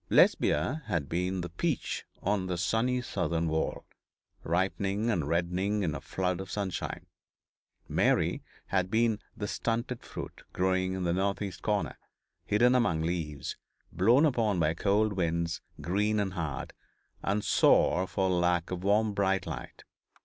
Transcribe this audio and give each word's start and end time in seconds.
Lesbia 0.09 0.81
had 0.87 1.07
been 1.07 1.41
the 1.41 1.49
peach 1.49 2.07
on 2.23 2.47
the 2.47 2.57
sunny 2.57 3.03
southern 3.03 3.47
wall, 3.47 3.85
ripening 4.43 5.11
and 5.11 5.27
reddening 5.27 5.83
in 5.83 5.93
a 5.93 6.01
flood 6.01 6.41
of 6.41 6.49
sunshine; 6.49 7.05
Mary 7.87 8.41
had 8.69 8.89
been 8.89 9.19
the 9.37 9.47
stunted 9.47 10.01
fruit 10.01 10.41
growing 10.53 10.93
in 10.95 11.05
a 11.05 11.13
north 11.13 11.39
east 11.39 11.61
corner, 11.61 11.99
hidden 12.45 12.73
among 12.73 13.03
leaves, 13.03 13.57
blown 13.91 14.25
upon 14.25 14.59
by 14.59 14.73
cold 14.73 15.13
winds 15.13 15.61
green 15.81 16.19
and 16.19 16.33
hard 16.33 16.73
and 17.21 17.45
sour 17.45 18.07
for 18.07 18.27
lack 18.27 18.71
of 18.71 18.79
the 18.81 18.87
warm 18.87 19.13
bright 19.13 19.45
light. 19.45 19.83